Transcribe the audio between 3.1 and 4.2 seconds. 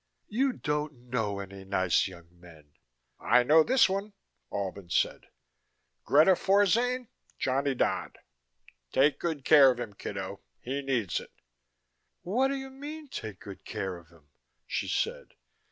"I know this one,"